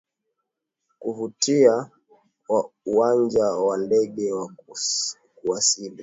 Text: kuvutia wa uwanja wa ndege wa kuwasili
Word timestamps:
kuvutia 0.99 1.89
wa 2.49 2.69
uwanja 2.85 3.45
wa 3.45 3.77
ndege 3.77 4.31
wa 4.33 4.53
kuwasili 5.35 5.97